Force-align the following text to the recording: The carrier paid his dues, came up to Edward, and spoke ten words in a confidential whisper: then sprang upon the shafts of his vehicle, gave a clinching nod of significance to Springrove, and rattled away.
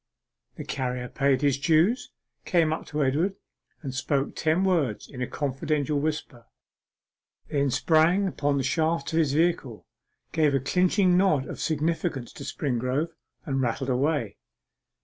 The 0.55 0.63
carrier 0.65 1.07
paid 1.07 1.43
his 1.43 1.59
dues, 1.59 2.09
came 2.43 2.73
up 2.73 2.87
to 2.87 3.03
Edward, 3.03 3.35
and 3.83 3.93
spoke 3.93 4.35
ten 4.35 4.63
words 4.63 5.07
in 5.07 5.21
a 5.21 5.27
confidential 5.27 5.99
whisper: 5.99 6.47
then 7.49 7.69
sprang 7.69 8.27
upon 8.27 8.57
the 8.57 8.63
shafts 8.63 9.13
of 9.13 9.19
his 9.19 9.33
vehicle, 9.33 9.85
gave 10.31 10.55
a 10.55 10.59
clinching 10.59 11.17
nod 11.17 11.45
of 11.47 11.61
significance 11.61 12.33
to 12.33 12.43
Springrove, 12.43 13.11
and 13.45 13.61
rattled 13.61 13.91
away. 13.91 14.37